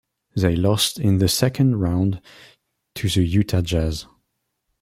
They 0.35 0.55
lost 0.55 0.99
in 0.99 1.19
the 1.19 1.27
second 1.27 1.75
round 1.75 2.21
to 2.95 3.07
the 3.07 3.21
Utah 3.23 3.61
Jazz. 3.61 4.07